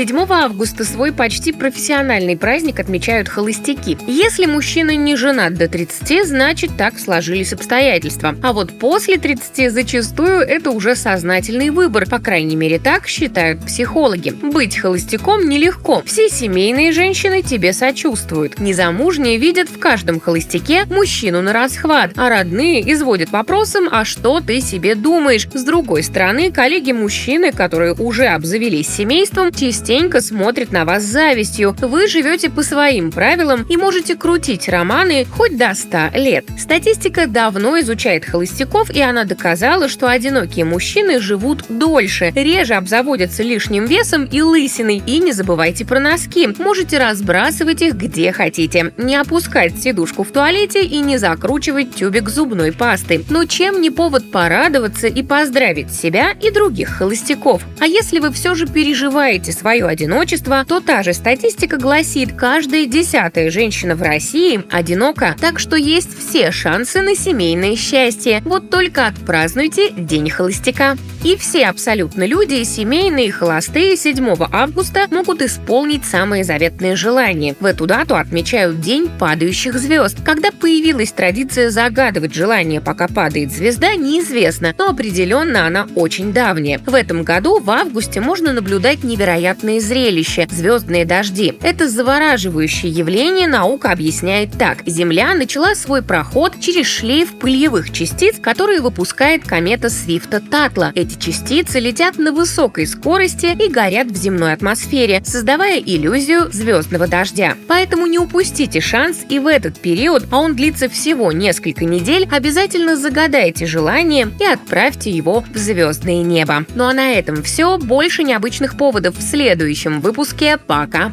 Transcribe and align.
7 0.00 0.16
августа 0.30 0.86
свой 0.86 1.12
почти 1.12 1.52
профессиональный 1.52 2.34
праздник 2.34 2.80
отмечают 2.80 3.28
холостяки. 3.28 3.98
Если 4.06 4.46
мужчина 4.46 4.96
не 4.96 5.14
женат 5.14 5.52
до 5.56 5.68
30, 5.68 6.26
значит 6.26 6.70
так 6.78 6.98
сложились 6.98 7.52
обстоятельства. 7.52 8.34
А 8.42 8.54
вот 8.54 8.78
после 8.78 9.18
30 9.18 9.70
зачастую 9.70 10.38
это 10.38 10.70
уже 10.70 10.96
сознательный 10.96 11.68
выбор, 11.68 12.08
по 12.08 12.18
крайней 12.18 12.56
мере 12.56 12.78
так 12.78 13.08
считают 13.08 13.62
психологи. 13.66 14.30
Быть 14.30 14.78
холостяком 14.78 15.46
нелегко. 15.46 16.02
Все 16.06 16.30
семейные 16.30 16.92
женщины 16.92 17.42
тебе 17.42 17.74
сочувствуют. 17.74 18.58
Незамужние 18.58 19.36
видят 19.36 19.68
в 19.68 19.78
каждом 19.78 20.18
холостяке 20.18 20.86
мужчину 20.86 21.42
на 21.42 21.52
расхват, 21.52 22.12
а 22.16 22.30
родные 22.30 22.90
изводят 22.90 23.32
вопросом 23.32 23.86
«А 23.92 24.06
что 24.06 24.40
ты 24.40 24.62
себе 24.62 24.94
думаешь?». 24.94 25.46
С 25.52 25.62
другой 25.62 26.02
стороны, 26.04 26.50
коллеги-мужчины, 26.50 27.52
которые 27.52 27.92
уже 27.92 28.28
обзавелись 28.28 28.88
семейством, 28.88 29.52
частенько 29.52 29.89
частенько 29.90 30.20
смотрит 30.20 30.70
на 30.70 30.84
вас 30.84 31.02
с 31.02 31.06
завистью. 31.06 31.74
Вы 31.80 32.06
живете 32.06 32.48
по 32.48 32.62
своим 32.62 33.10
правилам 33.10 33.66
и 33.68 33.76
можете 33.76 34.14
крутить 34.14 34.68
романы 34.68 35.26
хоть 35.28 35.58
до 35.58 35.74
100 35.74 36.10
лет. 36.14 36.44
Статистика 36.56 37.26
давно 37.26 37.76
изучает 37.80 38.24
холостяков, 38.24 38.90
и 38.90 39.00
она 39.00 39.24
доказала, 39.24 39.88
что 39.88 40.08
одинокие 40.08 40.64
мужчины 40.64 41.18
живут 41.18 41.64
дольше, 41.68 42.32
реже 42.36 42.74
обзаводятся 42.74 43.42
лишним 43.42 43.86
весом 43.86 44.26
и 44.26 44.40
лысиной. 44.42 45.02
И 45.04 45.18
не 45.18 45.32
забывайте 45.32 45.84
про 45.84 45.98
носки. 45.98 46.48
Можете 46.58 46.98
разбрасывать 46.98 47.82
их 47.82 47.94
где 47.94 48.30
хотите. 48.30 48.92
Не 48.96 49.16
опускать 49.16 49.76
сидушку 49.82 50.22
в 50.22 50.30
туалете 50.30 50.84
и 50.84 51.00
не 51.00 51.18
закручивать 51.18 51.96
тюбик 51.96 52.28
зубной 52.28 52.70
пасты. 52.70 53.24
Но 53.28 53.44
чем 53.44 53.80
не 53.80 53.90
повод 53.90 54.30
порадоваться 54.30 55.08
и 55.08 55.24
поздравить 55.24 55.92
себя 55.92 56.30
и 56.40 56.52
других 56.52 56.90
холостяков? 56.90 57.62
А 57.80 57.86
если 57.86 58.20
вы 58.20 58.30
все 58.30 58.54
же 58.54 58.68
переживаете 58.68 59.50
свою 59.50 59.69
свое 59.70 59.86
одиночество, 59.86 60.64
то 60.66 60.80
та 60.80 61.04
же 61.04 61.12
статистика 61.12 61.76
гласит, 61.76 62.32
каждая 62.32 62.86
десятая 62.86 63.52
женщина 63.52 63.94
в 63.94 64.02
России 64.02 64.64
одинока, 64.68 65.36
так 65.40 65.60
что 65.60 65.76
есть 65.76 66.10
все 66.18 66.50
шансы 66.50 67.00
на 67.02 67.14
семейное 67.14 67.76
счастье. 67.76 68.42
Вот 68.44 68.68
только 68.68 69.06
отпразднуйте 69.06 69.92
День 69.92 70.28
холостяка. 70.28 70.96
И 71.22 71.36
все 71.36 71.66
абсолютно 71.66 72.26
люди, 72.26 72.62
семейные 72.64 73.26
и 73.26 73.30
холостые, 73.30 73.94
7 73.94 74.36
августа 74.50 75.06
могут 75.10 75.42
исполнить 75.42 76.06
самые 76.06 76.44
заветные 76.44 76.96
желания. 76.96 77.54
В 77.60 77.66
эту 77.66 77.86
дату 77.86 78.16
отмечают 78.16 78.80
День 78.80 79.10
падающих 79.18 79.78
звезд. 79.78 80.16
Когда 80.24 80.50
появилась 80.50 81.12
традиция 81.12 81.68
загадывать 81.68 82.34
желание, 82.34 82.80
пока 82.80 83.06
падает 83.06 83.52
звезда, 83.52 83.96
неизвестно, 83.96 84.74
но 84.78 84.88
определенно 84.88 85.66
она 85.66 85.86
очень 85.94 86.32
давняя. 86.32 86.78
В 86.78 86.94
этом 86.94 87.22
году 87.22 87.60
в 87.60 87.70
августе 87.70 88.22
можно 88.22 88.54
наблюдать 88.54 89.04
невероятно 89.04 89.59
невероятные 89.60 89.80
зрелища– 89.80 90.46
звездные 90.50 91.04
дожди. 91.04 91.54
Это 91.62 91.88
завораживающее 91.88 92.90
явление 92.90 93.48
наука 93.48 93.90
объясняет 93.90 94.52
так. 94.58 94.86
Земля 94.86 95.34
начала 95.34 95.74
свой 95.74 96.02
проход 96.02 96.60
через 96.60 96.86
шлейф 96.86 97.38
пыльевых 97.38 97.92
частиц, 97.92 98.36
которые 98.40 98.80
выпускает 98.80 99.44
комета 99.44 99.90
Свифта 99.90 100.40
Татла. 100.40 100.92
Эти 100.94 101.18
частицы 101.18 101.78
летят 101.78 102.18
на 102.18 102.32
высокой 102.32 102.86
скорости 102.86 103.46
и 103.46 103.68
горят 103.68 104.08
в 104.08 104.16
земной 104.16 104.52
атмосфере, 104.52 105.22
создавая 105.24 105.78
иллюзию 105.78 106.50
звездного 106.52 107.06
дождя. 107.06 107.54
Поэтому 107.68 108.06
не 108.06 108.18
упустите 108.18 108.80
шанс 108.80 109.18
и 109.28 109.38
в 109.38 109.46
этот 109.46 109.78
период, 109.78 110.24
а 110.30 110.38
он 110.38 110.54
длится 110.54 110.88
всего 110.88 111.32
несколько 111.32 111.84
недель, 111.84 112.28
обязательно 112.30 112.96
загадайте 112.96 113.66
желание 113.66 114.28
и 114.38 114.44
отправьте 114.44 115.10
его 115.10 115.44
в 115.52 115.56
звездное 115.56 116.22
небо. 116.22 116.64
Ну 116.74 116.84
а 116.84 116.92
на 116.92 117.12
этом 117.12 117.42
все. 117.42 117.78
Больше 117.78 118.22
необычных 118.22 118.76
поводов 118.76 119.16
вслед 119.18 119.49
следующем 119.50 120.00
выпуске. 120.00 120.58
Пока! 120.58 121.12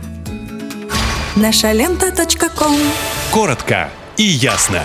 Наша 1.35 1.71
лента. 1.71 2.11
Коротко 3.31 3.89
и 4.15 4.23
ясно. 4.23 4.83